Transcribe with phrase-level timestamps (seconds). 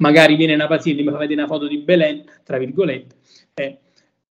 [0.00, 3.16] magari viene una paziente, mi fa vedere una foto di Belen, tra virgolette,
[3.54, 3.78] eh,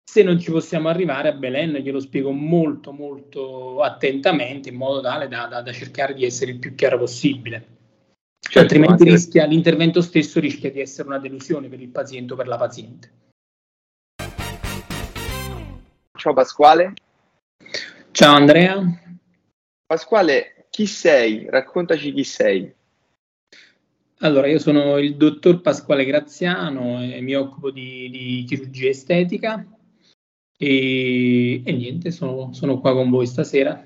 [0.03, 5.27] se non ci possiamo arrivare a Belen, glielo spiego molto, molto attentamente, in modo tale
[5.27, 7.75] da, da, da cercare di essere il più chiaro possibile.
[8.39, 12.47] Certo, altrimenti rischia, l'intervento stesso rischia di essere una delusione per il paziente o per
[12.47, 13.11] la paziente.
[16.17, 16.93] Ciao Pasquale.
[18.11, 18.81] Ciao Andrea.
[19.85, 21.45] Pasquale, chi sei?
[21.49, 22.73] Raccontaci chi sei.
[24.21, 29.63] Allora, io sono il dottor Pasquale Graziano e mi occupo di, di chirurgia estetica
[30.57, 33.85] e, e niente, sono, sono, qua con voi stasera.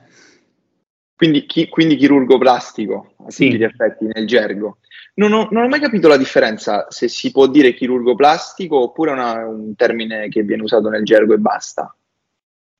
[1.14, 3.46] Quindi, chi, quindi chirurgo plastico, a sì.
[3.46, 4.78] tutti gli effetti, nel gergo.
[5.16, 9.12] Non ho, non ho, mai capito la differenza se si può dire chirurgo plastico oppure
[9.12, 11.94] è un termine che viene usato nel gergo e basta.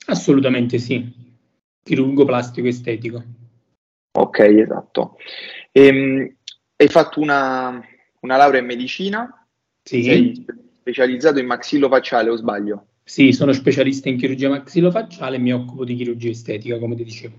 [0.06, 1.06] Assolutamente sì,
[1.84, 3.22] chirurgo plastico estetico.
[4.14, 5.18] Ok, esatto.
[5.72, 6.38] Ehm,
[6.82, 7.80] hai fatto una,
[8.22, 9.46] una, laurea in medicina?
[9.84, 10.04] Sì.
[10.04, 10.46] Sei
[10.80, 12.86] specializzato in maxillofacciale o sbaglio?
[13.04, 17.36] Sì, sono specialista in chirurgia maxillofacciale e mi occupo di chirurgia estetica, come ti dicevo.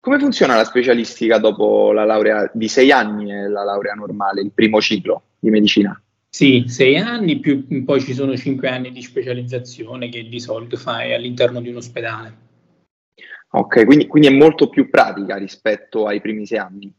[0.00, 4.52] Come funziona la specialistica dopo la laurea di sei anni e la laurea normale, il
[4.52, 6.00] primo ciclo di medicina?
[6.28, 11.12] Sì, sei anni, più poi ci sono cinque anni di specializzazione che di solito fai
[11.12, 12.48] all'interno di un ospedale.
[13.50, 16.94] Ok, quindi, quindi è molto più pratica rispetto ai primi sei anni.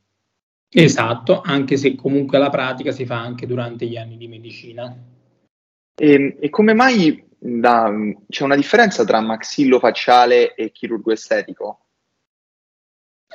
[0.74, 4.96] Esatto, anche se comunque la pratica si fa anche durante gli anni di medicina.
[5.96, 7.92] E, ehm, e come mai da,
[8.30, 11.86] c'è una differenza tra maxillo facciale e chirurgo estetico?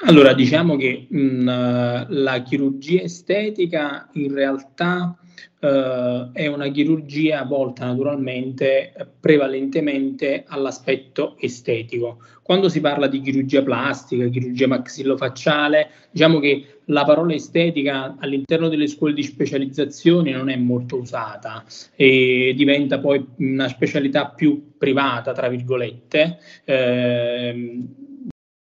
[0.05, 5.19] Allora, diciamo che mh, la chirurgia estetica in realtà
[5.59, 12.23] eh, è una chirurgia volta naturalmente prevalentemente all'aspetto estetico.
[12.43, 18.87] Quando si parla di chirurgia plastica, chirurgia maxillofacciale, diciamo che la parola estetica all'interno delle
[18.87, 25.49] scuole di specializzazione non è molto usata e diventa poi una specialità più privata, tra
[25.49, 26.39] virgolette.
[26.65, 27.81] Eh,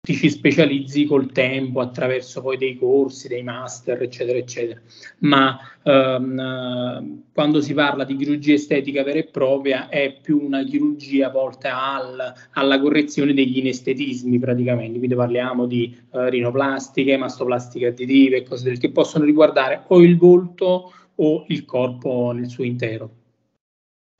[0.05, 4.79] ti ci specializzi col tempo attraverso poi dei corsi, dei master, eccetera, eccetera.
[5.21, 11.31] Ma ehm, quando si parla di chirurgia estetica vera e propria è più una chirurgia
[11.31, 18.65] volta al, alla correzione degli inestetismi praticamente, quindi parliamo di eh, rinoplastiche, mastoplastiche additive, cose
[18.65, 23.11] del, che possono riguardare o il volto o il corpo nel suo intero.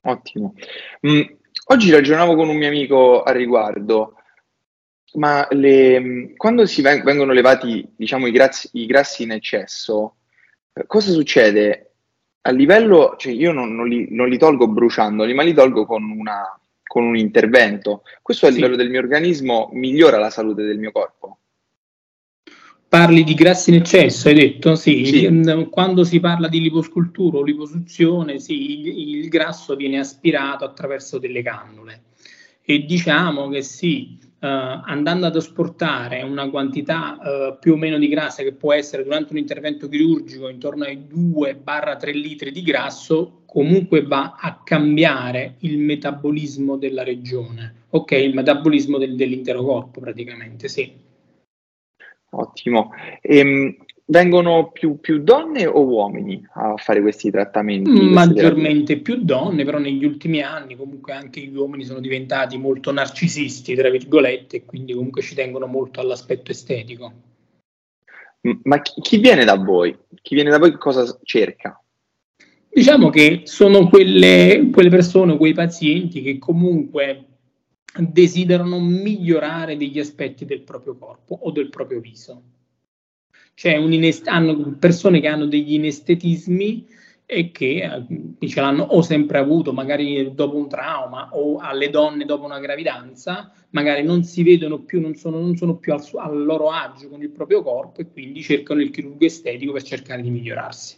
[0.01, 0.55] Ottimo.
[1.05, 1.21] Mm,
[1.67, 4.15] oggi ragionavo con un mio amico a riguardo
[5.15, 10.17] ma le, quando si vengono levati, diciamo, i grassi, i grassi in eccesso,
[10.87, 11.91] cosa succede?
[12.41, 16.03] A livello, cioè io non, non, li, non li, tolgo bruciandoli, ma li tolgo con,
[16.03, 18.03] una, con un intervento.
[18.21, 18.55] Questo a sì.
[18.55, 21.39] livello del mio organismo migliora la salute del mio corpo.
[22.87, 24.75] Parli di grassi in eccesso, hai detto?
[24.75, 25.05] Sì.
[25.05, 25.67] sì.
[25.71, 31.41] Quando si parla di liposcultura o liposuzione, sì, il, il grasso viene aspirato attraverso delle
[31.41, 32.03] cannule.
[32.61, 38.43] E diciamo che sì, andando ad asportare una quantità uh, più o meno di grassa
[38.43, 44.35] che può essere durante un intervento chirurgico intorno ai 2-3 litri di grasso, comunque va
[44.37, 48.11] a cambiare il metabolismo della regione, ok?
[48.11, 50.91] Il metabolismo del, dell'intero corpo praticamente, sì.
[52.31, 52.91] Ottimo.
[53.21, 53.75] Ehm,
[54.07, 57.89] vengono più, più, donne o uomini a fare questi trattamenti?
[57.89, 63.75] Maggiormente più donne, però negli ultimi anni comunque anche gli uomini sono diventati molto narcisisti,
[63.75, 67.13] tra virgolette, e quindi comunque ci tengono molto all'aspetto estetico.
[68.63, 69.97] Ma chi, chi viene da voi?
[70.21, 71.79] Chi viene da voi cosa cerca?
[72.69, 77.25] Diciamo che sono quelle, quelle persone, quei pazienti che comunque
[77.97, 82.54] desiderano migliorare degli aspetti del proprio corpo o del proprio viso
[83.55, 86.85] cioè inest- hanno persone che hanno degli inestetismi
[87.25, 88.05] e che
[88.39, 92.59] eh, ce l'hanno o sempre avuto, magari dopo un trauma, o alle donne dopo una
[92.59, 96.69] gravidanza, magari non si vedono più, non sono, non sono più al, su- al, loro
[96.69, 100.97] agio con il proprio corpo e quindi cercano il chirurgo estetico per cercare di migliorarsi.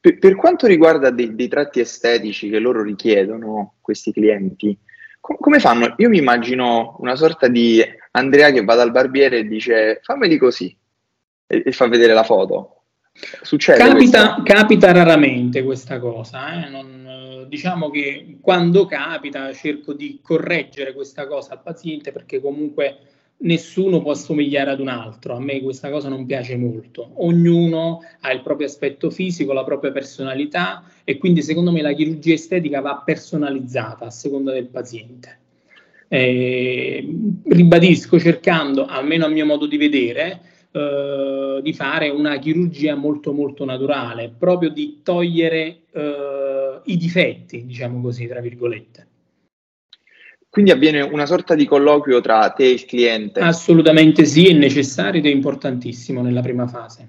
[0.00, 4.76] Per, per quanto riguarda dei, dei, tratti estetici che loro richiedono, questi clienti,
[5.20, 5.94] com- come fanno?
[5.98, 7.80] Io mi immagino una sorta di
[8.12, 10.74] Andrea che va dal barbiere e dice fammeli così,
[11.50, 12.76] e, e fa vedere la foto.
[13.42, 16.70] Succede capita, capita, raramente questa cosa, eh?
[16.70, 22.98] non, diciamo che quando capita cerco di correggere questa cosa al paziente perché comunque
[23.38, 28.32] nessuno può assomigliare ad un altro, a me questa cosa non piace molto, ognuno ha
[28.32, 33.02] il proprio aspetto fisico, la propria personalità e quindi secondo me la chirurgia estetica va
[33.04, 35.38] personalizzata a seconda del paziente.
[36.08, 37.08] Eh,
[37.44, 40.40] ribadisco cercando, almeno a mio modo di vedere,
[40.72, 48.00] eh, di fare una chirurgia molto molto naturale, proprio di togliere eh, i difetti, diciamo
[48.00, 49.06] così, tra virgolette.
[50.48, 53.38] Quindi avviene una sorta di colloquio tra te e il cliente?
[53.38, 57.08] Assolutamente sì, è necessario ed è importantissimo nella prima fase.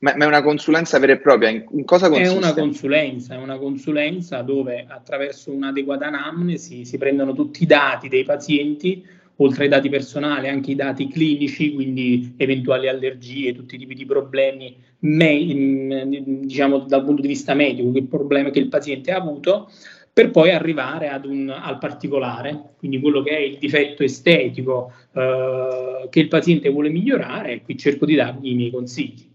[0.00, 1.48] Ma, ma, è una consulenza vera e propria?
[1.48, 2.34] In, cosa consiste?
[2.34, 8.08] È una consulenza, è una consulenza dove attraverso un'adeguata anamnesi si prendono tutti i dati
[8.08, 9.06] dei pazienti,
[9.42, 14.04] oltre ai dati personali, anche i dati clinici, quindi eventuali allergie, tutti i tipi di
[14.04, 19.70] problemi, me, diciamo dal punto di vista medico, che problema che il paziente ha avuto,
[20.12, 26.20] per poi arrivare un, al particolare, quindi quello che è il difetto estetico eh, che
[26.20, 29.28] il paziente vuole migliorare, e qui cerco di dargli i miei consigli.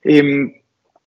[0.00, 0.62] Ehm,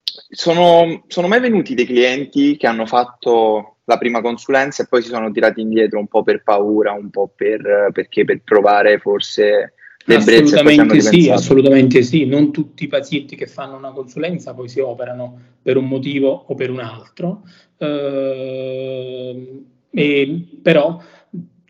[0.02, 5.08] sono, sono mai venuti dei clienti che hanno fatto la prima consulenza e poi si
[5.08, 9.74] sono tirati indietro un po' per paura, un po' per, perché per provare forse
[10.06, 12.26] Assolutamente sì, assolutamente sì.
[12.26, 16.54] Non tutti i pazienti che fanno una consulenza poi si operano per un motivo o
[16.54, 17.42] per un altro,
[17.78, 21.00] eh, e, però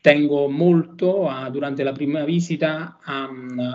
[0.01, 3.29] tengo molto a, durante la prima visita a,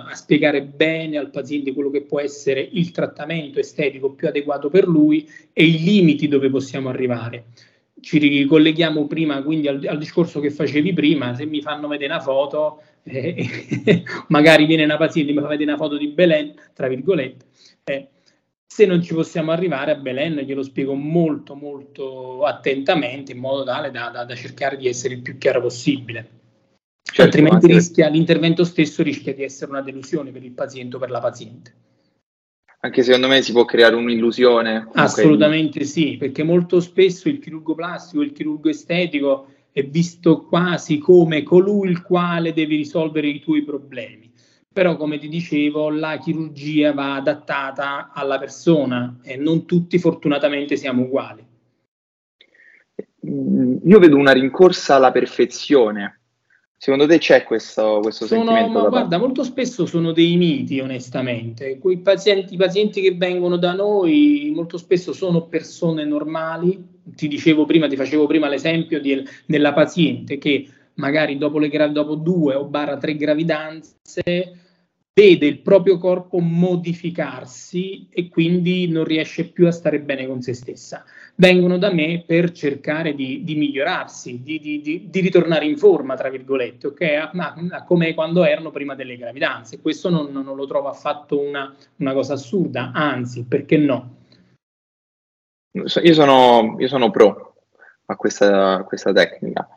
[0.08, 4.88] a, spiegare bene al paziente quello che può essere il trattamento estetico più adeguato per
[4.88, 7.46] lui e i limiti dove possiamo arrivare.
[8.02, 12.22] Ci ricolleghiamo prima quindi al, al discorso che facevi prima, se mi fanno vedere una
[12.22, 16.88] foto, eh, magari viene una paziente e mi fa vedere una foto di Belen, tra
[16.88, 17.46] virgolette,
[17.84, 18.08] eh,
[18.66, 23.92] se non ci possiamo arrivare a Belen glielo spiego molto molto attentamente in modo tale
[23.92, 26.38] da, da, da cercare di essere il più chiaro possibile.
[27.02, 31.10] Certo, altrimenti rischia, l'intervento stesso rischia di essere una delusione per il paziente o per
[31.10, 31.74] la paziente.
[32.82, 34.88] Anche secondo me si può creare un'illusione.
[34.94, 41.44] Assolutamente sì, perché molto spesso il chirurgo plastico, il chirurgo estetico è visto quasi come
[41.44, 44.30] colui il quale deve risolvere i tuoi problemi
[44.72, 51.04] però come ti dicevo la chirurgia va adattata alla persona e non tutti fortunatamente siamo
[51.04, 51.46] uguali.
[53.22, 56.19] Io vedo una rincorsa alla perfezione.
[56.82, 58.80] Secondo te c'è questo, questo sono, sentimento?
[58.80, 61.78] Ma guarda, molto spesso sono dei miti, onestamente.
[61.78, 66.82] Quei pazienti, I pazienti che vengono da noi molto spesso sono persone normali.
[67.04, 72.16] Ti dicevo prima, ti facevo prima l'esempio di, della paziente che magari dopo, le, dopo
[72.16, 74.24] due o barra tre gravidanze
[75.14, 80.54] vede il proprio corpo modificarsi e quindi non riesce più a stare bene con se
[80.54, 81.04] stessa.
[81.40, 86.30] Vengono da me per cercare di, di migliorarsi, di, di, di, ritornare in forma, tra
[86.30, 87.30] virgolette, ok?
[87.32, 89.80] Ma, ma come quando erano prima delle gravidanze.
[89.80, 94.16] Questo non, non lo trovo affatto una, una, cosa assurda, anzi, perché no?
[95.72, 97.56] Io sono, io sono pro
[98.08, 99.70] a questa, a questa tecnica.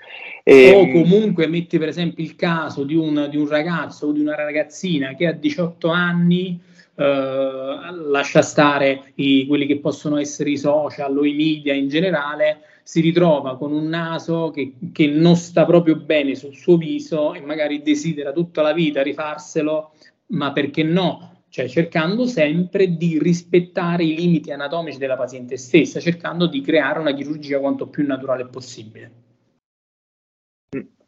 [0.43, 0.75] E...
[0.75, 4.21] O ehm, comunque metti per esempio il caso di un, di un ragazzo o di
[4.21, 6.61] una ragazzina che a 18 anni
[6.95, 12.63] eh, lascia stare i, quelli che possono essere i social o i media in generale,
[12.83, 17.41] si ritrova con un naso che, che non sta proprio bene sul suo viso e
[17.41, 19.93] magari desidera tutta la vita rifarselo,
[20.29, 21.45] ma perché no?
[21.49, 27.13] Cioè cercando sempre di rispettare i limiti anatomici della paziente stessa, cercando di creare una
[27.13, 29.13] chirurgia quanto più naturale possibile.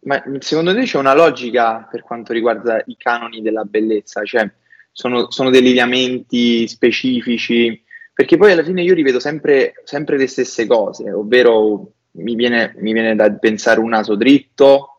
[0.00, 4.22] Ma secondo te c'è una logica per quanto riguarda i canoni della bellezza?
[4.22, 4.52] Cioè,
[4.94, 7.82] sono, sono dei lineamenti specifici?
[8.12, 12.92] Perché poi alla fine io rivedo sempre, sempre le stesse cose, ovvero mi viene, mi
[12.92, 14.90] viene da pensare un naso dritto,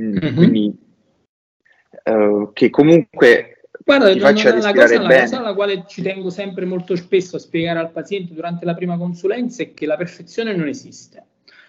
[0.00, 0.36] mm-hmm.
[0.36, 0.78] quindi
[2.04, 6.66] uh, che comunque Guarda, ti faccia una, cosa, la cosa alla quale ci tengo sempre
[6.66, 10.68] molto spesso a spiegare al paziente durante la prima consulenza è che la perfezione non
[10.68, 11.24] esiste.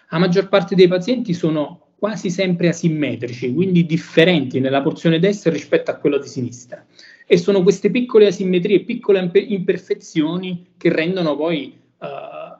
[0.10, 5.92] La maggior parte dei pazienti sono quasi sempre asimmetrici, quindi differenti nella porzione destra rispetto
[5.92, 6.86] a quella di sinistra.
[7.30, 12.08] E sono queste piccole asimmetrie, piccole imperfezioni che rendono poi uh,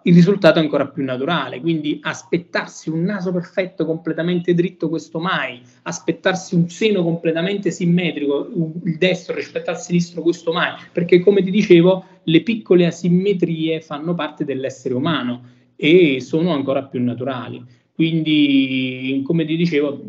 [0.04, 1.62] il risultato ancora più naturale.
[1.62, 8.50] Quindi aspettarsi un naso perfetto, completamente dritto, questo mai, aspettarsi un seno completamente simmetrico,
[8.84, 14.14] il destro rispetto al sinistro, questo mai, perché come ti dicevo, le piccole asimmetrie fanno
[14.16, 15.44] parte dell'essere umano
[15.78, 17.64] e sono ancora più naturali.
[17.94, 20.04] Quindi, come ti dicevo,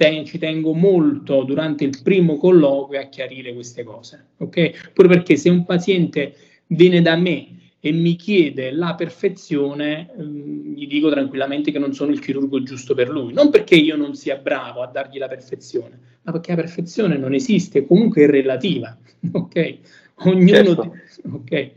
[0.00, 4.92] te, ci tengo molto durante il primo colloquio a chiarire queste cose, ok?
[4.94, 6.34] Pure perché se un paziente
[6.68, 12.12] viene da me e mi chiede la perfezione, ehm, gli dico tranquillamente che non sono
[12.12, 13.34] il chirurgo giusto per lui.
[13.34, 17.34] Non perché io non sia bravo a dargli la perfezione, ma perché la perfezione non
[17.34, 18.96] esiste, comunque è relativa.
[19.32, 19.78] Ok?
[20.24, 20.48] Ognuno.
[20.48, 20.96] Certo.
[21.30, 21.70] Ok.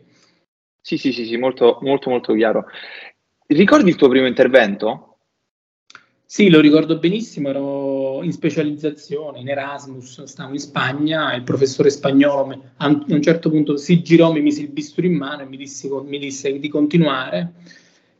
[0.79, 2.67] Sì, sì, sì, sì, molto, molto, molto chiaro.
[3.47, 5.12] Ricordi il tuo primo intervento?
[6.25, 12.71] Sì, lo ricordo benissimo, ero in specializzazione, in Erasmus, stavo in Spagna, il professore spagnolo
[12.77, 15.87] a un certo punto si girò, mi mise il bisturi in mano e mi disse,
[15.89, 17.53] mi disse di continuare.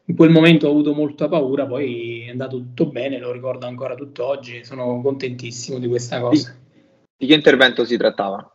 [0.06, 3.96] In quel momento ho avuto molta paura, poi è andato tutto bene, lo ricordo ancora
[3.96, 6.52] tutt'oggi, sono contentissimo di questa cosa.
[6.52, 8.53] Di, di che intervento si trattava?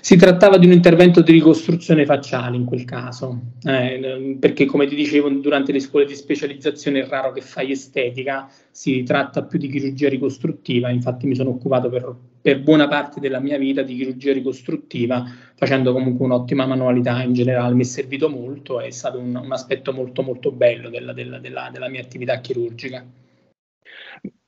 [0.00, 4.94] Si trattava di un intervento di ricostruzione facciale in quel caso, eh, perché come ti
[4.94, 9.68] dicevo durante le scuole di specializzazione è raro che fai estetica, si tratta più di
[9.68, 14.32] chirurgia ricostruttiva, infatti mi sono occupato per, per buona parte della mia vita di chirurgia
[14.32, 19.52] ricostruttiva, facendo comunque un'ottima manualità in generale, mi è servito molto, è stato un, un
[19.52, 23.04] aspetto molto molto bello della, della, della, della mia attività chirurgica.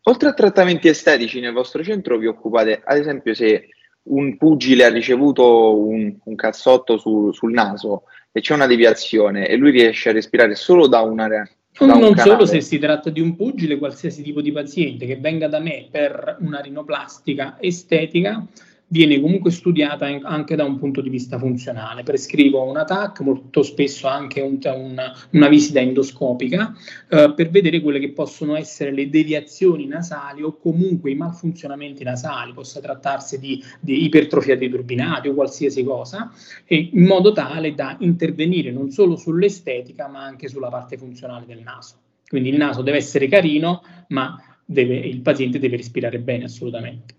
[0.04, 3.68] Oltre a trattamenti estetici nel vostro centro vi occupate, ad esempio, se
[4.04, 9.56] un pugile ha ricevuto un, un cazzotto su, sul naso e c'è una deviazione e
[9.56, 11.48] lui riesce a respirare solo da un'area.
[11.78, 15.16] Da non un solo se si tratta di un pugile, qualsiasi tipo di paziente che
[15.16, 18.44] venga da me per una rinoplastica estetica,
[18.88, 22.02] viene comunque studiata anche da un punto di vista funzionale.
[22.02, 26.74] Prescrivo una TAC, molto spesso anche un, una, una, visita endoscopica,
[27.08, 32.52] eh, per vedere quelle che possono essere le deviazioni nasali o comunque i malfunzionamenti nasali,
[32.52, 36.32] possa trattarsi di, di ipertrofia dei turbinati o qualsiasi cosa,
[36.68, 41.96] in modo tale da intervenire non solo sull'estetica ma anche sulla parte funzionale del naso.
[42.26, 47.17] Quindi il naso deve essere carino, ma deve, il paziente deve respirare bene assolutamente.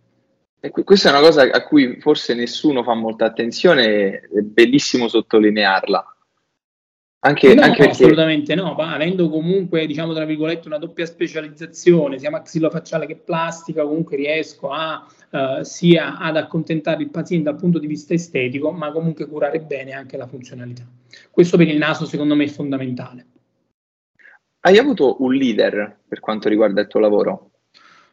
[0.62, 6.16] E questa è una cosa a cui forse nessuno fa molta attenzione, è bellissimo sottolinearla.
[7.22, 12.30] Anche, no, anche assolutamente no, ma avendo comunque, diciamo tra virgolette, una doppia specializzazione, sia
[12.30, 17.88] maxillofacciale che plastica, comunque riesco a, uh, sia ad accontentare il paziente dal punto di
[17.88, 20.86] vista estetico, ma comunque curare bene anche la funzionalità.
[21.30, 23.26] Questo per il naso secondo me è fondamentale.
[24.62, 27.49] Hai avuto un leader per quanto riguarda il tuo lavoro?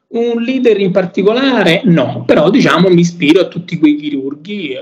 [0.08, 4.76] Un leader in particolare no, però diciamo mi ispiro a tutti quei chirurghi.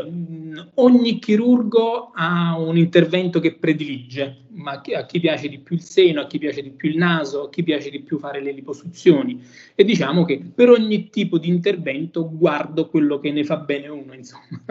[0.74, 6.20] Ogni chirurgo ha un intervento che predilige, ma a chi piace di più il seno,
[6.20, 9.42] a chi piace di più il naso, a chi piace di più fare le liposuzioni.
[9.74, 14.12] E diciamo che per ogni tipo di intervento guardo quello che ne fa bene uno,
[14.14, 14.62] insomma.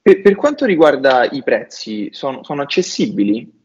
[0.00, 3.61] Per, per quanto riguarda i prezzi, sono, sono accessibili?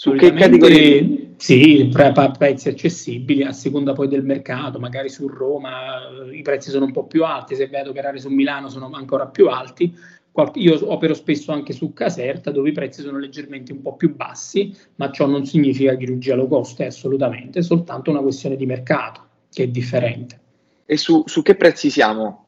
[0.00, 1.34] Su che categorie?
[1.36, 6.70] Sì, pre- prezzi accessibili a seconda poi del mercato, magari su Roma eh, i prezzi
[6.70, 9.94] sono un po' più alti, se vedo operare su Milano sono ancora più alti.
[10.54, 14.74] Io opero spesso anche su Caserta dove i prezzi sono leggermente un po' più bassi,
[14.94, 19.20] ma ciò non significa chirurgia low cost, è assolutamente soltanto una questione di mercato
[19.52, 20.40] che è differente.
[20.86, 22.46] E su, su che prezzi siamo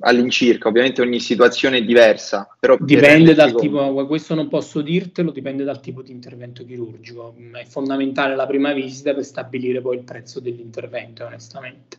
[0.00, 0.68] all'incirca?
[0.68, 2.48] Ovviamente ogni situazione è diversa.
[2.58, 7.34] Però dipende dal tipo, questo non posso dirtelo, dipende dal tipo di intervento chirurgico.
[7.52, 11.98] È fondamentale la prima visita per stabilire poi il prezzo dell'intervento, onestamente.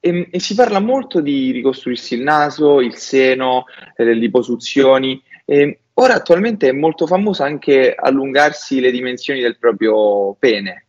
[0.00, 5.22] E, e si parla molto di ricostruirsi il naso, il seno, eh, le liposuzioni.
[5.44, 10.86] E ora attualmente è molto famoso anche allungarsi le dimensioni del proprio pene.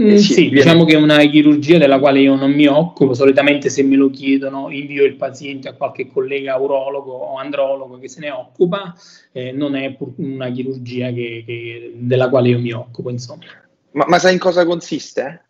[0.00, 3.68] Mm, sì, sì diciamo che è una chirurgia della quale io non mi occupo, solitamente
[3.68, 8.20] se me lo chiedono invio il paziente a qualche collega urologo o andrologo che se
[8.20, 8.94] ne occupa,
[9.32, 13.44] eh, non è una chirurgia che, che, della quale io mi occupo, insomma.
[13.90, 15.44] Ma, ma sai in cosa consiste?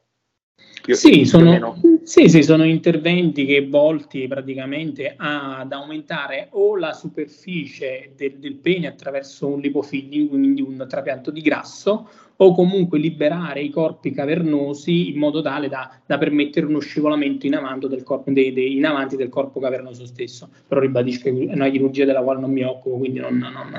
[0.86, 8.12] Io, sì, sono, sì, sì, sono interventi che volti praticamente ad aumentare o la superficie
[8.16, 13.70] del, del pene attraverso un lipofilling, quindi un trapianto di grasso, o comunque liberare i
[13.70, 18.52] corpi cavernosi in modo tale da, da permettere uno scivolamento in avanti, del corpo, de,
[18.52, 20.50] de, in avanti del corpo cavernoso stesso.
[20.66, 23.36] Però ribadisco che è una chirurgia della quale non mi occupo, quindi non...
[23.38, 23.74] non...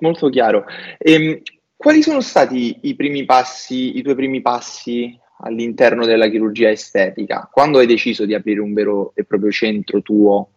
[0.00, 0.66] Molto chiaro.
[0.98, 1.40] Ehm,
[1.74, 7.48] quali sono stati i primi passi, i tuoi primi passi all'interno della chirurgia estetica?
[7.50, 10.50] Quando hai deciso di aprire un vero e proprio centro tuo?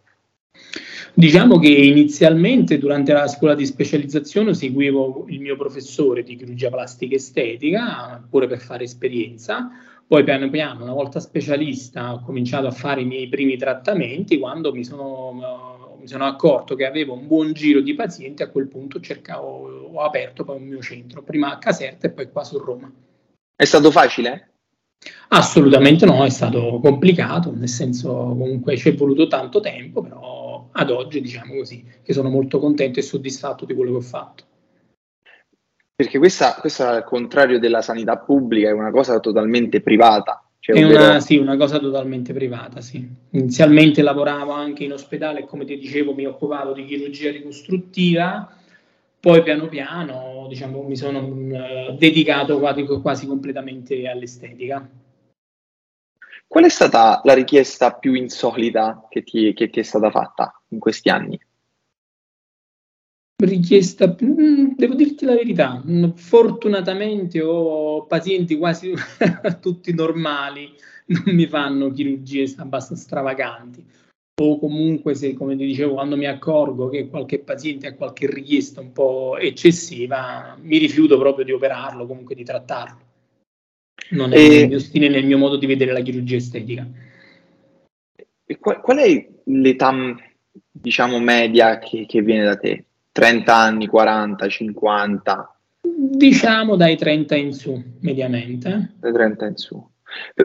[1.15, 7.15] Diciamo che inizialmente durante la scuola di specializzazione seguivo il mio professore di chirurgia plastica
[7.15, 9.69] estetica, pure per fare esperienza.
[10.05, 14.39] Poi piano piano, una volta specialista, ho cominciato a fare i miei primi trattamenti.
[14.39, 18.67] Quando mi sono mi sono accorto che avevo un buon giro di pazienti, a quel
[18.67, 22.57] punto cercavo, ho aperto poi un mio centro, prima a Caserta e poi qua su
[22.57, 22.91] Roma.
[23.55, 24.49] È stato facile?
[25.29, 30.42] Assolutamente no, è stato complicato, nel senso comunque ci è voluto tanto tempo, però
[30.73, 34.43] ad oggi diciamo così, che sono molto contento e soddisfatto di quello che ho fatto.
[35.95, 40.45] Perché questa, questa al contrario della sanità pubblica, è una cosa totalmente privata.
[40.59, 43.05] Cioè, è una, sì, una, cosa totalmente privata, sì.
[43.31, 48.49] Inizialmente lavoravo anche in ospedale, come ti dicevo, mi occupavo di chirurgia ricostruttiva,
[49.19, 54.87] poi piano piano diciamo, mi sono uh, dedicato quasi, quasi completamente all'estetica.
[56.53, 60.77] Qual è stata la richiesta più insolita che ti, che ti è stata fatta in
[60.77, 61.39] questi anni?
[63.37, 68.93] richiesta, mm, devo dirti la verità, mm, fortunatamente ho pazienti quasi
[69.59, 70.71] tutti normali,
[71.07, 73.83] non mi fanno chirurgie abbastanza stravaganti
[74.39, 78.79] o comunque se, come ti dicevo, quando mi accorgo che qualche paziente ha qualche richiesta
[78.79, 83.12] un po' eccessiva, mi rifiuto proprio di operarlo, comunque di trattarlo.
[84.13, 84.49] Non è e...
[84.49, 86.87] nel mio stile, nel mio modo di vedere la chirurgia estetica.
[88.45, 89.93] E qual, qual è l'età,
[90.71, 92.85] diciamo, media che, che viene da te?
[93.11, 95.57] 30 anni, 40, 50?
[95.81, 98.93] Diciamo dai 30 in su, mediamente.
[98.99, 99.91] Dai 30 in su.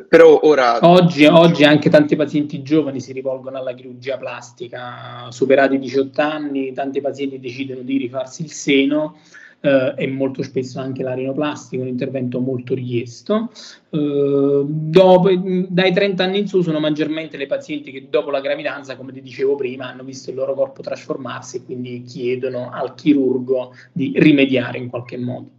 [0.08, 0.78] Però ora...
[0.86, 6.72] Oggi, oggi, anche tanti pazienti giovani si rivolgono alla chirurgia plastica, superati i 18 anni,
[6.72, 9.18] tanti pazienti decidono di rifarsi il seno
[9.60, 13.50] eh, e molto spesso anche la rinoplastica, un intervento molto richiesto.
[13.90, 15.30] Eh, dopo,
[15.68, 19.20] dai 30 anni in su sono maggiormente le pazienti che dopo la gravidanza, come ti
[19.20, 24.78] dicevo prima, hanno visto il loro corpo trasformarsi e quindi chiedono al chirurgo di rimediare
[24.78, 25.50] in qualche modo.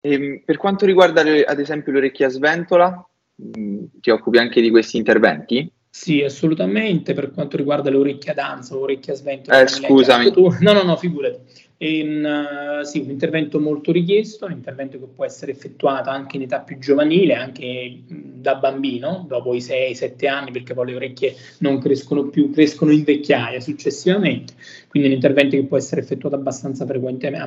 [0.00, 4.60] E, ehm, per quanto riguarda le, ad esempio l'orecchia sventola, mh, mm, ti occupi anche
[4.60, 5.70] di questi interventi?
[5.88, 7.14] Sì, assolutamente.
[7.14, 10.30] Per quanto riguarda l'orecchia danza o orecchia sventola, eh, scusami.
[10.60, 11.38] No, no, no, figurati.
[11.78, 16.42] E, uh, sì, un intervento molto richiesto, un intervento che può essere effettuato anche in
[16.42, 21.78] età più giovanile, anche da bambino, dopo i 6-7 anni, perché poi le orecchie non
[21.78, 24.54] crescono più, crescono in vecchiaia successivamente.
[24.88, 27.46] Quindi un intervento che può essere effettuato abbastanza frequentemente,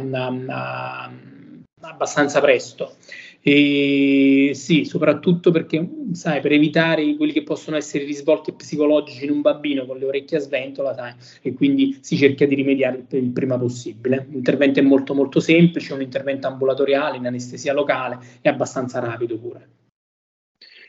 [1.81, 2.95] abbastanza presto.
[3.41, 9.41] E sì, soprattutto perché, sai, per evitare quelli che possono essere risvolti psicologici in un
[9.41, 13.57] bambino con le orecchie a sventola, sai, e quindi si cerca di rimediare il, prima
[13.57, 14.27] possibile.
[14.29, 19.37] L'intervento è molto molto semplice, è un intervento ambulatoriale, in anestesia locale, è abbastanza rapido
[19.37, 19.69] pure.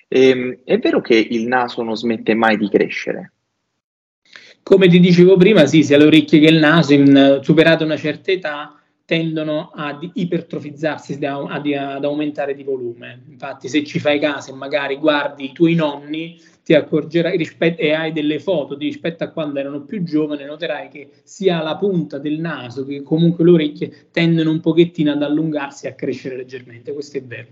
[0.09, 3.33] Ehm, è vero che il naso non smette mai di crescere?
[4.63, 8.33] Come ti dicevo prima, sì, sia le orecchie che il naso, in, superata una certa
[8.33, 8.80] età,
[9.11, 13.25] tendono ad ipertrofizzarsi, ad, ad, aumentare di volume.
[13.29, 17.93] Infatti, se ci fai caso e magari guardi i tuoi nonni, ti accorgerai rispetto, e
[17.93, 22.19] hai delle foto di rispetto a quando erano più giovani, noterai che sia la punta
[22.19, 26.93] del naso che comunque le orecchie tendono un pochettino ad allungarsi e a crescere leggermente.
[26.93, 27.49] Questo è vero.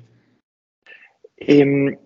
[1.34, 1.98] Ehm,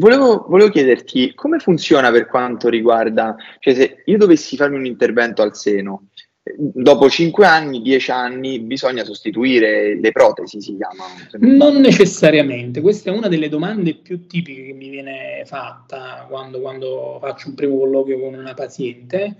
[0.00, 5.42] volevo, volevo, chiederti come funziona per quanto riguarda, cioè se io dovessi farmi un intervento
[5.42, 6.08] al seno,
[6.54, 11.14] dopo 5 anni, 10 anni bisogna sostituire le protesi, si chiamano?
[11.38, 17.18] Non necessariamente, questa è una delle domande più tipiche che mi viene fatta quando, quando
[17.20, 19.36] faccio un primo colloquio con una paziente.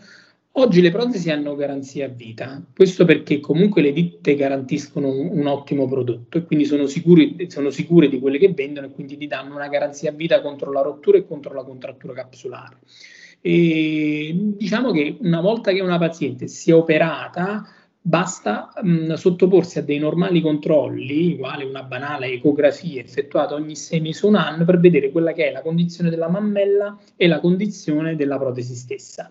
[0.58, 5.46] Oggi le protesi hanno garanzia a vita, questo perché comunque le ditte garantiscono un, un
[5.46, 9.26] ottimo prodotto e quindi sono, sicuri, sono sicure di quelle che vendono e quindi ti
[9.26, 12.78] danno una garanzia a vita contro la rottura e contro la contrattura capsulare.
[13.46, 17.64] E diciamo che una volta che una paziente si è operata,
[18.00, 24.24] basta mh, sottoporsi a dei normali controlli, quale una banale ecografia effettuata ogni sei mesi
[24.24, 28.16] o un anno, per vedere quella che è la condizione della mammella e la condizione
[28.16, 29.30] della protesi stessa.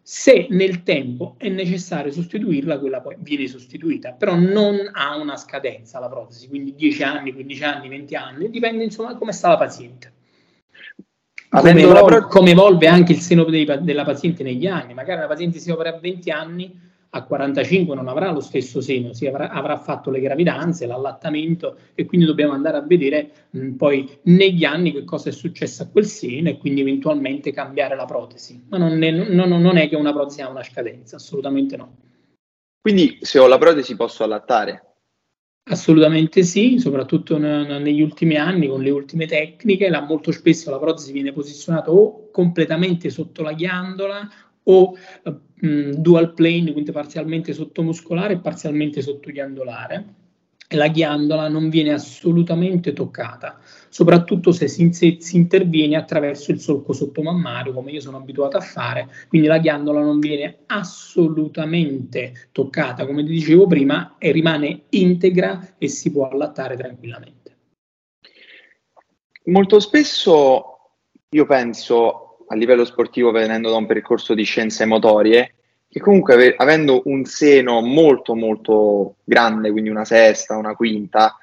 [0.00, 5.98] Se nel tempo è necessario sostituirla, quella poi viene sostituita, però non ha una scadenza
[5.98, 10.12] la protesi, quindi 10 anni, 15 anni, 20 anni, dipende insomma come sta la paziente.
[11.50, 14.92] Come evolve, come evolve, anche il seno dei, della paziente negli anni.
[14.92, 16.80] Magari una paziente si opera a 20 anni,
[17.10, 22.26] a 45 non avrà lo stesso seno, avrà, avrà, fatto le gravidanze, l'allattamento e quindi
[22.26, 26.50] dobbiamo andare a vedere mh, poi negli anni che cosa è successo a quel seno
[26.50, 28.66] e quindi eventualmente cambiare la protesi.
[28.68, 31.96] Ma non è, non, non è che una protesi ha una scadenza, assolutamente no.
[32.80, 34.87] Quindi se ho la protesi posso allattare?
[35.70, 41.12] Assolutamente sì, soprattutto negli ultimi anni con le ultime tecniche, la, molto spesso la protesi
[41.12, 44.28] viene posizionata o completamente sotto la ghiandola
[44.62, 50.14] o uh, dual plane, quindi parzialmente sottomuscolare e parzialmente sottoghiandolare
[50.76, 56.92] la ghiandola non viene assolutamente toccata, soprattutto se si, se si, interviene attraverso il solco
[56.92, 63.24] sottomammario, come io sono abituato a fare, quindi la ghiandola non viene assolutamente toccata, come
[63.24, 67.56] ti dicevo prima, e rimane integra e si può allattare tranquillamente.
[69.44, 70.64] Molto spesso
[71.30, 75.57] io penso a livello sportivo, venendo da un percorso di scienze motorie,
[75.98, 81.36] che comunque avendo un seno molto molto grande, quindi una sesta, una quinta,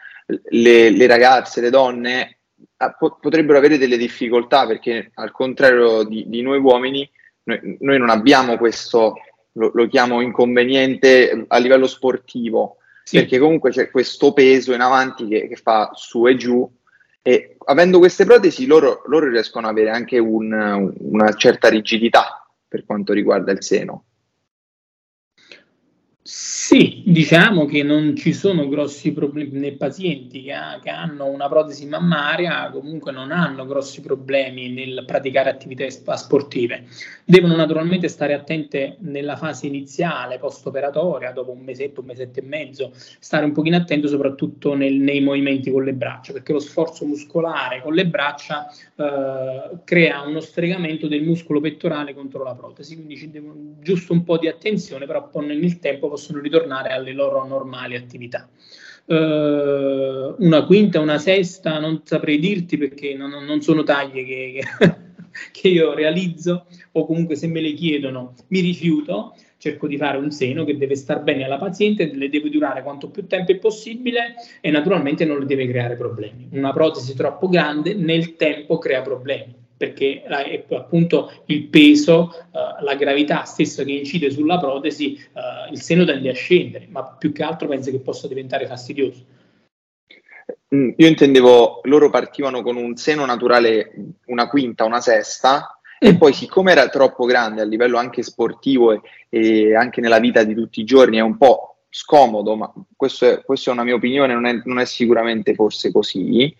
[0.50, 2.38] le, le ragazze, le donne
[2.78, 7.10] ah, po- potrebbero avere delle difficoltà perché al contrario di, di noi uomini,
[7.44, 9.16] noi, noi non abbiamo questo,
[9.54, 13.18] lo, lo chiamo inconveniente a livello sportivo, sì.
[13.18, 16.68] perché comunque c'è questo peso in avanti che, che, fa su e giù
[17.22, 22.86] e avendo queste protesi loro, loro riescono ad avere anche un, una certa rigidità per
[22.86, 24.06] quanto riguarda il seno.
[26.28, 31.48] Sì, diciamo che non ci sono grossi problemi nei pazienti che, ha, che, hanno una
[31.48, 36.86] protesi mammaria, comunque non hanno grossi problemi nel praticare attività sportive.
[37.24, 42.92] Devono naturalmente stare attente nella fase iniziale, post-operatoria, dopo un mesetto, un mesetto e mezzo,
[42.96, 47.84] stare un pochino attento soprattutto nel, nei movimenti con le braccia, perché lo sforzo muscolare
[47.84, 53.30] con le braccia eh, crea uno stregamento del muscolo pettorale contro la protesi, quindi ci
[53.30, 57.96] deve giusto un po' di attenzione, però poi nel tempo possono ritornare alle loro normali
[57.96, 58.48] attività.
[59.08, 64.96] Uh, una quinta, una sesta, non saprei dirti perché non, non sono taglie che, che,
[65.52, 70.32] che, io realizzo o comunque se me le chiedono mi rifiuto, cerco di fare un
[70.32, 74.36] seno che deve star bene alla paziente, le deve durare quanto più tempo è possibile
[74.62, 76.48] e naturalmente non le deve creare problemi.
[76.52, 82.96] Una protesi troppo grande nel tempo crea problemi perché è appunto il peso, uh, la
[82.96, 87.44] gravità stessa che incide sulla protesi, uh, il seno tende a scendere, ma più che
[87.44, 89.26] altro penso che possa diventare fastidioso.
[90.74, 93.94] Mm, io intendevo, loro partivano con un seno naturale,
[94.28, 96.08] una quinta, una sesta, mm.
[96.08, 100.44] e poi siccome era troppo grande a livello anche sportivo e, e, anche nella vita
[100.44, 104.34] di tutti i giorni, è un po' scomodo, ma questa è, è, una mia opinione,
[104.34, 106.54] non è, non è sicuramente forse così,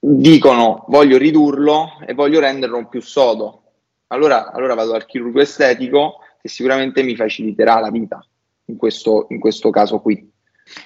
[0.00, 3.62] dicono voglio ridurlo e voglio renderlo più sodo.
[4.08, 8.24] Allora, allora vado al chirurgo estetico che sicuramente mi faciliterà la vita
[8.64, 10.28] in questo, in questo caso qui.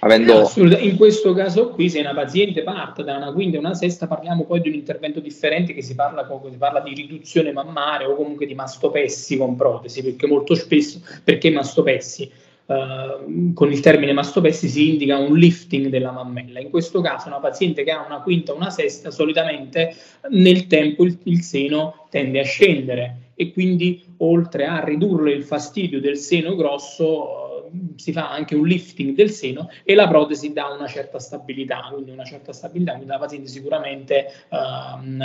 [0.01, 0.51] Avendo...
[0.57, 4.45] In questo caso qui, se una paziente parte da una quinta e una sesta, parliamo
[4.45, 8.47] poi di un intervento differente che si parla, si parla di riduzione mammare o comunque
[8.47, 12.31] di mastopessi con protesi, perché molto spesso, perché mastopessi?
[12.67, 16.61] Uh, con il termine mastopessi si indica un lifting della mammella.
[16.61, 19.95] In questo caso una paziente che ha una quinta o una sesta, solitamente
[20.31, 26.01] nel tempo il, il seno tende a scendere e quindi oltre a ridurre il fastidio
[26.01, 30.69] del seno grosso uh, si fa anche un lifting del seno e la protesi dà
[30.69, 35.23] una certa stabilità, quindi una certa stabilità, quindi la paziente sicuramente uh,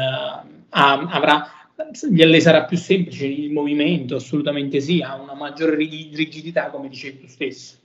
[0.72, 1.59] avrà
[2.02, 7.28] le sarà più semplice il movimento, assolutamente sì, ha una maggiore rigidità, come dicevi tu
[7.28, 7.78] stesso.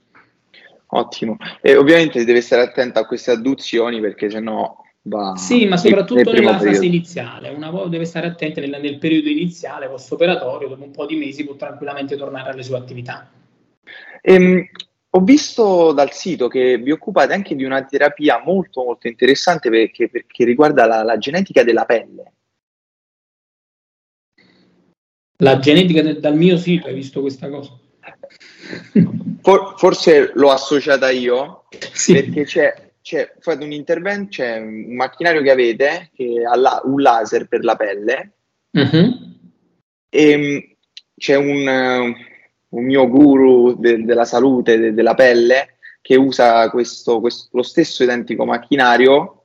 [0.87, 5.35] Ottimo, e ovviamente deve stare attento a queste adduzioni perché sennò va.
[5.35, 6.85] Sì, ma soprattutto nella fase periodo.
[6.85, 11.15] iniziale, una volta deve stare attenta nel, nel periodo iniziale, post-operatorio, dopo un po' di
[11.15, 13.29] mesi può tranquillamente tornare alle sue attività.
[14.21, 14.65] Ehm,
[15.09, 20.09] ho visto dal sito che vi occupate anche di una terapia molto molto interessante perché,
[20.09, 22.33] perché riguarda la, la genetica della pelle.
[25.37, 27.77] La genetica del, dal mio sito, hai visto questa cosa?
[29.41, 32.13] For, forse l'ho associata io, sì.
[32.13, 37.01] perché c'è, c'è, fate un intervento, c'è un macchinario che avete che ha la, un
[37.01, 38.31] laser per la pelle
[38.71, 39.35] uh-huh.
[40.09, 40.57] e mm,
[41.17, 42.15] c'è un,
[42.69, 48.03] un mio guru de, della salute, de, della pelle, che usa questo, questo, lo stesso
[48.03, 49.43] identico macchinario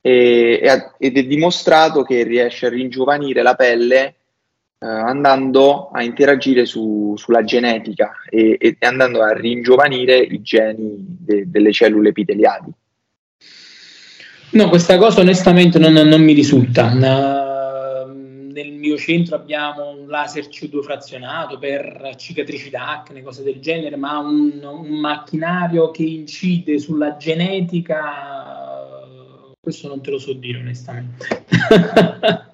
[0.00, 0.60] e,
[0.98, 4.16] ed è dimostrato che riesce a ringiovanire la pelle
[4.82, 11.50] eh, andando a interagire su, sulla genetica e, e, andando a ringiovanire i geni de,
[11.50, 12.72] delle cellule epiteliali.
[14.52, 16.86] No, questa cosa onestamente non, non mi risulta.
[16.86, 23.96] Uh, nel mio centro abbiamo un laser CO2 frazionato per cicatrici d'acne, cose del genere,
[23.96, 28.02] ma un, un macchinario che incide sulla genetica,
[29.60, 31.44] questo non te lo so dire onestamente.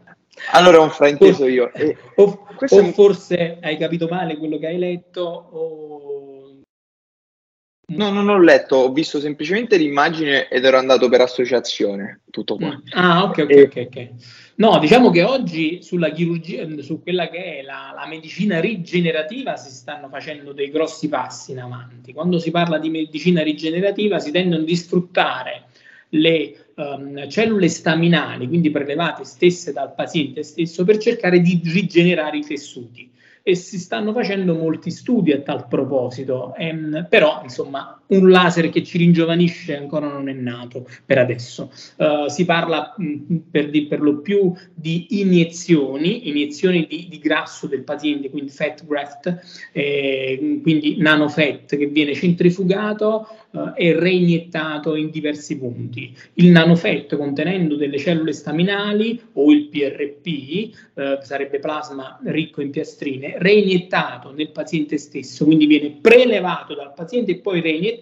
[0.53, 1.73] Allora ho frainteso io.
[1.73, 6.61] E o, o forse hai capito male quello che hai letto o...
[7.89, 12.75] No, non ho letto, ho visto semplicemente l'immagine ed ero andato per associazione, tutto qua.
[12.75, 12.81] Mm.
[12.91, 13.63] Ah, ok, ok, e...
[13.63, 14.09] ok, ok.
[14.57, 19.71] No, diciamo che oggi sulla chirurgia, su quella che è la, la, medicina rigenerativa si
[19.71, 22.13] stanno facendo dei grossi passi in avanti.
[22.13, 25.67] Quando si parla di medicina rigenerativa si tendono a sfruttare
[26.11, 32.45] le um, cellule staminali, quindi prelevate stesse dal paziente stesso, per cercare di rigenerare i
[32.45, 33.11] tessuti.
[33.43, 38.85] E si stanno facendo molti studi a tal proposito, ehm, però insomma un laser che
[38.85, 41.73] ci ringiovanisce ancora non è nato per adesso.
[41.97, 47.67] Uh, si parla mh, per, di, per, lo più di iniezioni, iniezioni di, di grasso
[47.67, 55.11] del paziente, quindi fat graft, eh, quindi nanofat che viene centrifugato uh, e reiniettato in
[55.11, 56.15] diversi punti.
[56.35, 63.35] Il nanofat contenendo delle cellule staminali o il PRP, uh, sarebbe plasma ricco in piastrine,
[63.39, 67.95] reiniettato nel paziente stesso, quindi viene prelevato dal paziente e poi reiniettato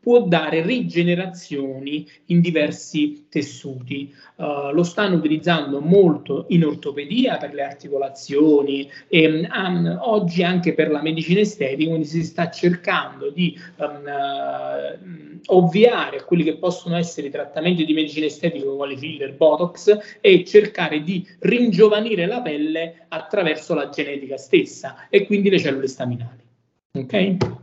[0.00, 4.14] può dare rigenerazioni in diversi tessuti.
[4.36, 10.90] Uh, lo stanno utilizzando molto in ortopedia per le articolazioni e um, oggi anche per
[10.90, 16.96] la medicina estetica, quindi si sta cercando di um, uh, ovviare a quelli che possono
[16.96, 23.06] essere i trattamenti di medicina estetica quali filler, botox e cercare di ringiovanire la pelle
[23.08, 26.46] attraverso la genetica stessa e quindi le cellule staminali.
[26.94, 27.57] Ok?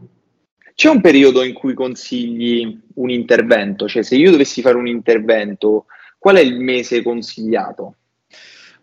[0.76, 3.88] C'è un periodo in cui consigli un intervento?
[3.88, 5.86] Cioè, se io dovessi fare un intervento,
[6.20, 7.96] qual è il mese consigliato?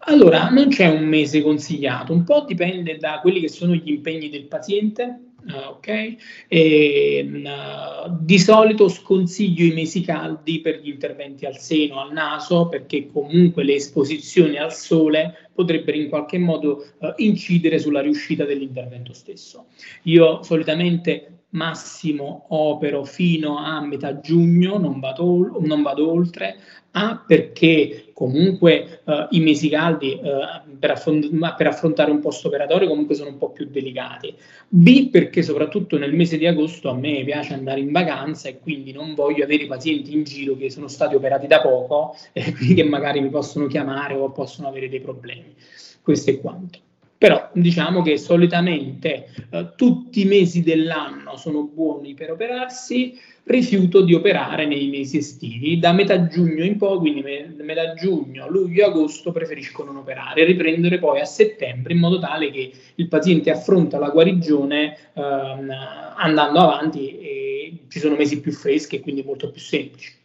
[0.06, 4.30] Allora, non c'è un mese consigliato, un po' dipende da quelli che sono gli impegni
[4.30, 6.16] del paziente, Uh, ok?
[6.46, 12.68] E, uh, di solito sconsiglio i mesi caldi per gli interventi al seno, al naso,
[12.68, 19.12] perché comunque le esposizioni al sole potrebbero in qualche modo uh, incidere sulla riuscita dell'intervento
[19.12, 19.66] stesso.
[20.04, 26.56] Io solitamente massimo opero fino a metà giugno, non vado, non vado oltre,
[26.92, 32.88] A perché comunque uh, i mesi caldi uh, per, affront- per, affrontare un post operatorio
[32.88, 34.34] comunque sono un po' più delicati,
[34.68, 38.92] B perché soprattutto nel mese di agosto a me piace andare in vacanza e quindi
[38.92, 42.84] non voglio avere pazienti in giro che sono stati operati da poco e quindi che
[42.84, 45.54] magari mi possono chiamare o possono avere dei problemi.
[46.02, 46.78] Questo è quanto.
[47.22, 54.12] Però diciamo che solitamente eh, tutti i mesi dell'anno sono buoni per operarsi, rifiuto di
[54.12, 55.78] operare nei mesi estivi.
[55.78, 60.98] Da metà giugno in poi, quindi me, metà giugno, luglio, agosto, preferisco non operare, riprendere
[60.98, 67.20] poi a settembre in modo tale che il paziente affronta la guarigione eh, andando avanti
[67.20, 70.21] e ci sono mesi più freschi e quindi molto più semplici.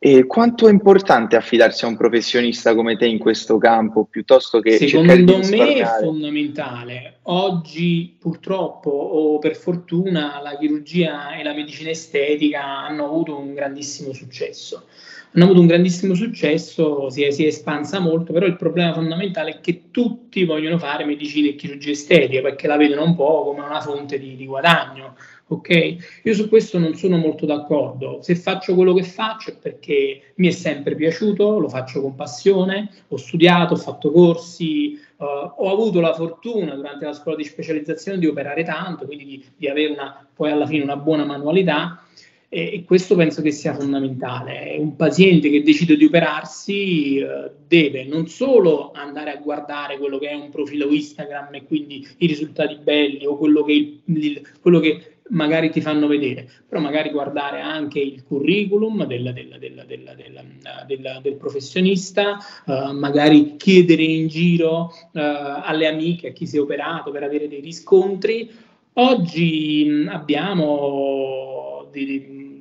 [0.00, 4.76] E quanto è importante affidarsi a un professionista come te in questo campo piuttosto che
[4.76, 7.18] Secondo me è fondamentale.
[7.22, 14.12] Oggi purtroppo o per fortuna la chirurgia e la medicina estetica hanno avuto un grandissimo
[14.12, 14.84] successo.
[15.32, 19.50] Hanno avuto un grandissimo successo, si è, si è espansa molto, però il problema fondamentale
[19.50, 23.62] è che tutti vogliono fare medicina e chirurgia estetica perché la vedono un po' come
[23.62, 25.16] una fonte di, di guadagno
[25.50, 26.20] Ok?
[26.24, 28.20] Io su questo non sono molto d'accordo.
[28.20, 32.90] Se faccio quello che faccio è perché mi è sempre piaciuto, lo faccio con passione,
[33.08, 38.18] ho studiato, ho fatto corsi, uh, ho avuto la fortuna durante la scuola di specializzazione
[38.18, 42.02] di operare tanto, quindi di, di avere una, poi alla fine una buona manualità.
[42.50, 44.76] E, e questo penso che sia fondamentale.
[44.78, 50.28] Un paziente che decide di operarsi uh, deve non solo andare a guardare quello che
[50.28, 54.80] è un profilo Instagram e quindi i risultati belli o quello che, il, il, quello
[54.80, 61.34] che magari ti fanno vedere, però magari guardare anche il curriculum del, del, del, del
[61.36, 67.22] professionista, uh, magari chiedere in giro uh, alle amiche, a chi si è operato per
[67.22, 68.50] avere dei riscontri.
[68.94, 72.60] Oggi mh, abbiamo dei,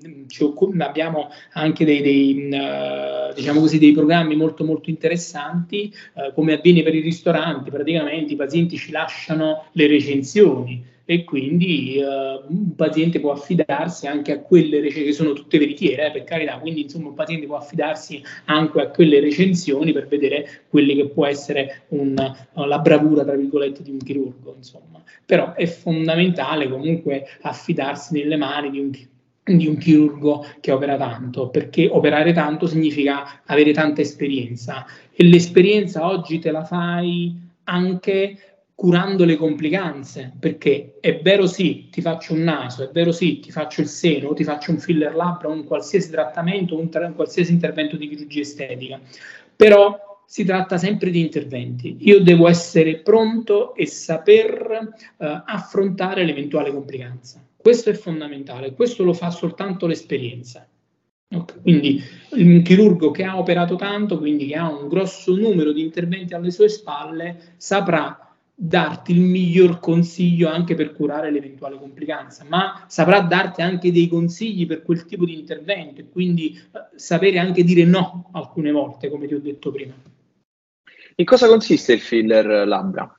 [0.80, 5.94] abbiamo anche dei, dei, uh, diciamo così, dei, programmi molto molto interessanti,
[6.34, 12.54] come avviene per i ristoranti, praticamente i pazienti ci lasciano le recensioni e quindi uh,
[12.54, 16.58] un paziente può affidarsi anche a quelle recensioni, che sono tutte veritiere, eh, per carità,
[16.60, 21.26] quindi insomma un paziente può affidarsi anche a quelle recensioni per vedere quelli che può
[21.26, 25.02] essere un, la bravura, tra virgolette, di un chirurgo, insomma.
[25.26, 29.16] Però è fondamentale comunque affidarsi nelle mani di un chirurgo
[29.48, 36.06] di un chirurgo che opera tanto, perché operare tanto significa avere tanta esperienza e l'esperienza
[36.06, 42.44] oggi te la fai anche curando le complicanze, perché è vero sì, ti faccio un
[42.44, 46.12] naso, è vero sì, ti faccio il seno, ti faccio un filler labbra, un qualsiasi
[46.12, 49.00] trattamento, un, tra- un qualsiasi intervento di chirurgia estetica,
[49.56, 51.98] però si tratta sempre di interventi.
[52.02, 57.44] Io devo essere pronto e saper uh, affrontare l'eventuale complicanza.
[57.58, 60.68] Questo è fondamentale, questo lo fa soltanto l'esperienza.
[61.30, 61.62] Okay.
[61.64, 62.00] Quindi
[62.34, 66.52] un chirurgo che ha operato tanto, quindi che ha un grosso numero di interventi alle
[66.52, 68.27] sue spalle, saprà
[68.60, 74.66] darti il miglior consiglio anche per curare l'eventuale complicanza, ma saprà darti anche dei consigli
[74.66, 79.28] per quel tipo di intervento e quindi eh, sapere anche dire no alcune volte, come
[79.28, 79.94] ti ho detto prima.
[81.18, 83.12] In cosa consiste il filler labbra?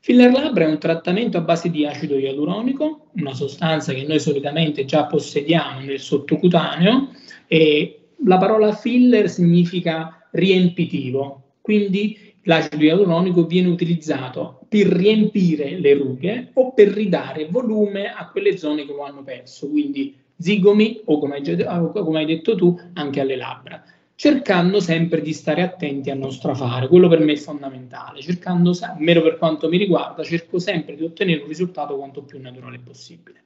[0.00, 4.84] Filler labbra è un trattamento a base di acido ialuronico, una sostanza che noi solitamente
[4.84, 7.10] già possediamo nel sottocutaneo
[7.46, 16.50] e la parola filler significa riempitivo, quindi l'acido ialuronico viene utilizzato per riempire le rughe
[16.54, 21.36] o per ridare volume a quelle zone che lo hanno perso, quindi zigomi o come
[21.36, 23.84] hai, come hai detto tu anche alle labbra.
[24.14, 26.88] cercando sempre di stare attenti a non strafare.
[26.88, 31.42] Quello per me è fondamentale, cercando, almeno per quanto mi riguarda, cerco sempre di ottenere
[31.42, 33.44] un risultato quanto più naturale possibile.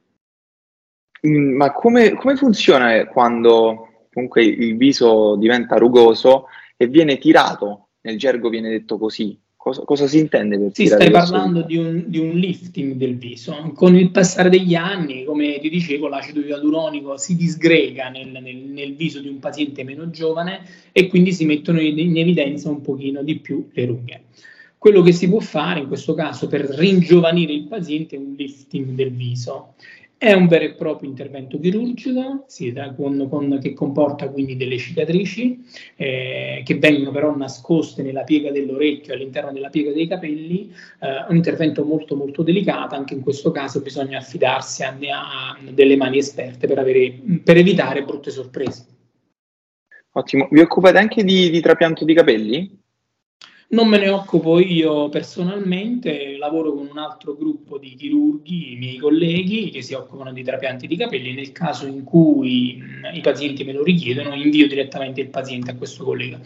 [1.27, 7.89] Mm, ma come, come funziona quando comunque il viso diventa rugoso e viene tirato?
[8.03, 9.39] Nel gergo viene detto così.
[9.57, 13.71] Cosa, cosa, si intende per Sì, stai parlando di un, di un, lifting del viso.
[13.77, 18.97] Con il passare degli anni, come ti dicevo, l'acido ialuronico si disgrega nel, nel, nel,
[18.97, 23.23] viso di un paziente meno giovane e quindi si mettono in, in evidenza un pochino
[23.23, 24.23] di più le rughe.
[24.79, 28.95] Quello che si può fare in questo caso per ringiovanire il paziente è un lifting
[28.95, 29.75] del viso.
[30.23, 35.65] È un vero e proprio intervento chirurgico sì, con, con, che comporta quindi delle cicatrici
[35.97, 41.35] eh, che vengono però nascoste nella piega dell'orecchio all'interno della piega dei capelli, eh, un
[41.35, 46.69] intervento molto molto delicato, anche in questo caso bisogna affidarsi a, a delle mani esperte
[46.69, 48.87] per, avere, per, evitare brutte sorprese.
[50.13, 52.82] Ottimo, vi occupate anche di, di trapianto di capelli?
[53.73, 58.99] Non me ne occupo io personalmente, lavoro con un altro gruppo di chirurghi, i miei
[58.99, 61.33] colleghi, che si occupano di trapianti di capelli.
[61.33, 65.77] Nel caso in cui mh, i pazienti me lo richiedono, invio direttamente il paziente a
[65.77, 66.39] questo collega.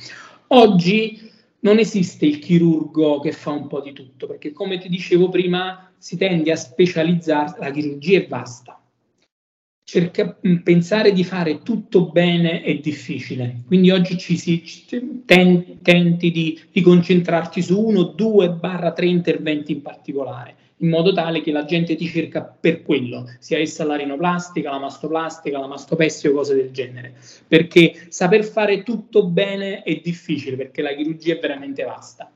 [0.48, 1.28] Oggi
[1.60, 5.92] non esiste il chirurgo che fa un po' di tutto, perché come ti dicevo prima,
[5.98, 8.80] si tende a specializzarsi, la chirurgia è vasta
[9.86, 14.60] cerca, pensare di fare tutto bene è difficile, quindi oggi ci si
[15.24, 21.12] ten, tenti di, di, concentrarci su uno, due, barra tre interventi in particolare, in modo
[21.12, 25.68] tale che la gente ti cerca per quello, sia essa la rinoplastica, la mastoplastica, la
[25.68, 27.14] mastopessia o cose del genere,
[27.46, 32.28] perché saper fare tutto bene è difficile, perché la chirurgia è veramente vasta.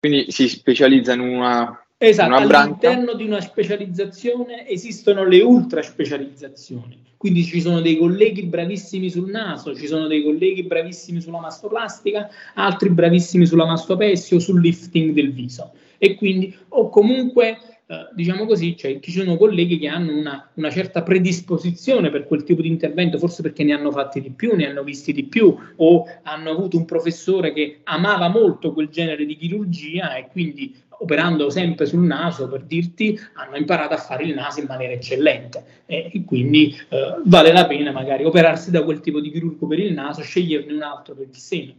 [0.00, 7.44] Quindi si specializza in una Esatto, all'interno di una specializzazione esistono le ultra specializzazioni, quindi
[7.44, 12.90] ci sono dei colleghi bravissimi sul naso, ci sono dei colleghi bravissimi sulla mastoplastica, altri
[12.90, 15.72] bravissimi sulla mastopessia o sul lifting del viso.
[15.98, 20.70] E quindi o comunque eh, diciamo così, cioè, ci sono colleghi che hanno una, una,
[20.70, 24.68] certa predisposizione per quel tipo di intervento, forse perché ne hanno fatti di più, ne
[24.68, 29.36] hanno visti di più, o hanno avuto un professore che amava molto quel genere di
[29.36, 34.60] chirurgia e quindi operando sempre sul naso, per dirti, hanno imparato a fare il naso
[34.60, 39.20] in maniera eccellente e, e quindi eh, vale la pena magari operarsi da quel tipo
[39.20, 41.74] di chirurgo per il naso, sceglierne un altro per il seno.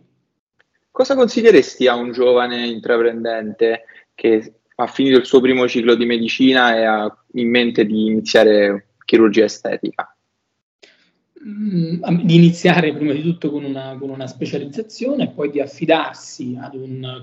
[0.91, 6.75] Cosa consiglieresti a un giovane intraprendente che ha finito il suo primo ciclo di medicina
[6.75, 10.15] e ha in mente di iniziare chirurgia estetica?
[11.47, 16.57] Mm, di iniziare prima di tutto con una, con una specializzazione e poi di affidarsi
[16.73, 17.21] un,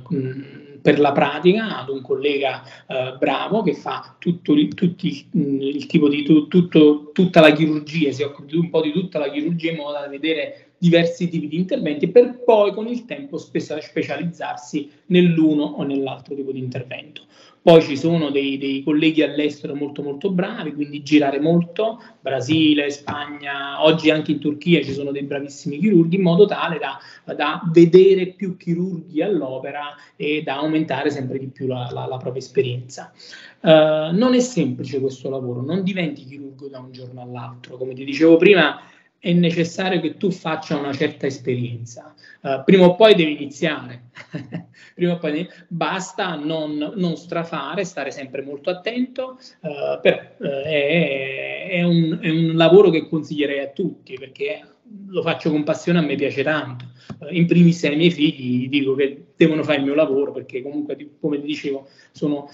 [0.81, 6.23] per la pratica ad un collega eh, bravo che fa tutto, tutti, il tipo di
[6.23, 10.07] tutto, tutta la chirurgia, si occupa un po' di tutta la chirurgia in modo da
[10.07, 16.53] vedere diversi tipi di interventi per poi con il tempo specializzarsi nell'uno o nell'altro tipo
[16.53, 17.23] di intervento.
[17.63, 23.85] Poi ci sono dei, dei, colleghi all'estero molto molto bravi, quindi girare molto, Brasile, Spagna,
[23.85, 26.99] oggi anche in Turchia ci sono dei bravissimi chirurghi, in modo tale da,
[27.37, 32.43] da vedere più chirurghi all'opera e da aumentare sempre di più la, la, la propria
[32.43, 33.13] esperienza.
[33.61, 38.05] Uh, non è semplice questo lavoro, non diventi chirurgo da un giorno all'altro, come ti
[38.05, 38.81] dicevo prima
[39.25, 42.13] è necessario che tu faccia una certa esperienza.
[42.41, 44.11] Uh, prima o poi devi iniziare,
[44.97, 51.69] prima o poi basta non, non, strafare, stare sempre molto attento, uh, però uh, è,
[51.71, 54.61] è, un, è, un, lavoro che consiglierei a tutti perché
[55.07, 56.87] lo faccio con passione, a me piace tanto.
[57.31, 61.41] in primis ai miei figli dico che devono fare il mio lavoro perché comunque, come
[61.41, 62.51] ti dicevo, sono,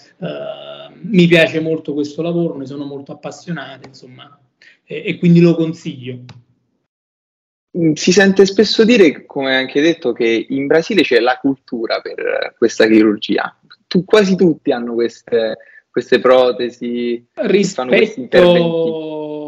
[1.00, 4.38] mi piace molto questo lavoro, ne sono molto appassionato, insomma,
[4.84, 6.24] e, e quindi lo consiglio.
[7.76, 12.54] Mm, si sente spesso dire, come anche detto, che in Brasile c'è la cultura per
[12.56, 13.54] questa chirurgia.
[13.86, 15.56] Tu, quasi tutti hanno queste,
[15.90, 19.47] queste protesi, rispetto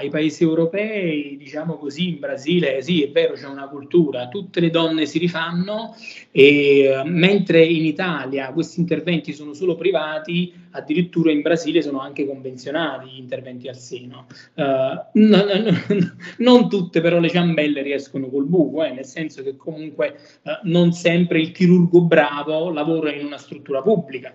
[0.00, 4.70] ai paesi europei, diciamo così, in Brasile sì, è vero, c'è una cultura, tutte le
[4.70, 5.94] donne si rifanno
[6.30, 13.10] e mentre in Italia questi interventi sono solo privati, addirittura in Brasile sono anche convenzionati
[13.10, 14.26] gli interventi al seno.
[14.54, 19.56] Uh, no, no, non tutte però le ciambelle riescono col buco, eh, nel senso che
[19.56, 24.34] comunque uh, non sempre il chirurgo bravo lavora in una struttura pubblica.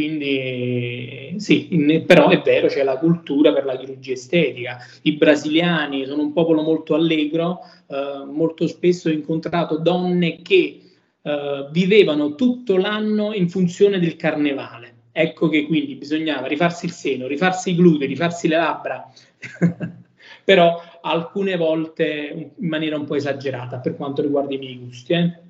[0.00, 4.78] Quindi sì, in, però è vero, c'è la cultura per la chirurgia estetica.
[5.02, 10.80] I brasiliani sono un popolo molto allegro, eh, molto spesso ho incontrato donne che
[11.20, 14.94] eh, vivevano tutto l'anno in funzione del carnevale.
[15.12, 19.12] Ecco che quindi bisognava rifarsi il seno, rifarsi i glutei, rifarsi le labbra.
[20.44, 25.12] però alcune volte in maniera un po' esagerata per quanto riguarda i miei gusti.
[25.12, 25.48] Eh.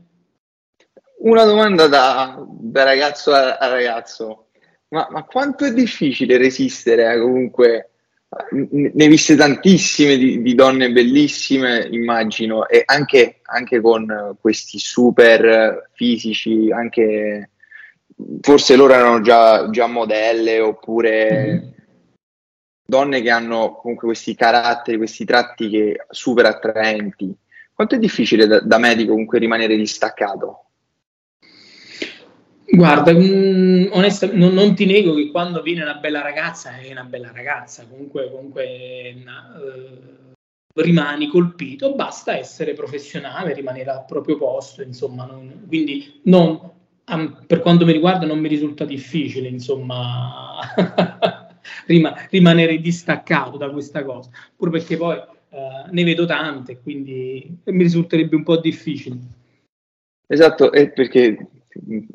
[1.23, 4.47] Una domanda da, da ragazzo a, a ragazzo,
[4.89, 7.91] ma, ma, quanto è difficile resistere eh, comunque?
[8.51, 16.71] Ne viste tantissime di, di, donne bellissime, immagino, e anche, anche con questi super fisici,
[16.71, 17.51] anche
[18.41, 21.71] forse loro erano già, già modelle oppure mm-hmm.
[22.87, 27.35] donne che hanno comunque questi caratteri, questi tratti che, super attraenti.
[27.75, 30.70] Quanto è difficile da, da medico comunque rimanere distaccato?
[32.73, 36.91] Guarda, mh, mm, onestamente non, non, ti nego che quando viene una bella ragazza è
[36.93, 40.33] una bella ragazza, comunque, comunque una, uh,
[40.81, 46.61] rimani colpito, basta essere professionale, rimanere al proprio posto, insomma, non, quindi non,
[47.07, 50.61] um, per quanto mi riguarda non mi risulta difficile, insomma,
[51.87, 57.83] rima, rimanere distaccato da questa cosa, pur perché poi uh, ne vedo tante, quindi mi
[57.83, 59.19] risulterebbe un po' difficile.
[60.29, 61.49] Esatto, perché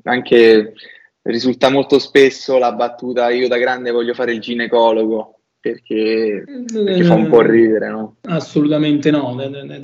[0.03, 0.73] anche
[1.21, 5.35] risulta molto spesso la battuta io da grande voglio fare il ginecologo
[5.65, 8.17] perché, perché fa un po' ridere, no?
[8.21, 9.35] Assolutamente no,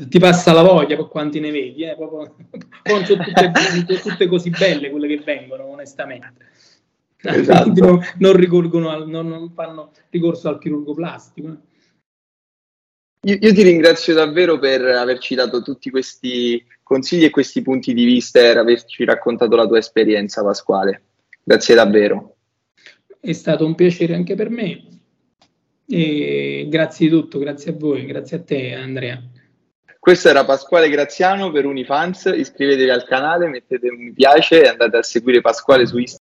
[0.07, 1.95] ti passa la voglia per quanti ne vedi, eh?
[1.95, 2.35] Proprio,
[2.85, 6.49] non sono tutte, tutte, così belle quelle che vengono, onestamente.
[7.23, 7.71] Esatto.
[7.81, 11.57] Non, non, ricorgono al, non, non, fanno ricorso al chirurgo plastico.
[13.23, 18.03] Io, io, ti ringrazio davvero per averci dato tutti questi consigli e questi punti di
[18.03, 21.03] vista e averci raccontato la tua esperienza, Pasquale.
[21.43, 22.35] Grazie davvero.
[23.19, 24.85] È stato un piacere anche per me.
[25.87, 29.21] E grazie di tutto, grazie a voi, grazie a te Andrea.
[29.99, 34.97] Questo era Pasquale Graziano per Unifans, iscrivetevi al canale, mettete un mi piace e andate
[34.97, 36.20] a seguire Pasquale su Instagram.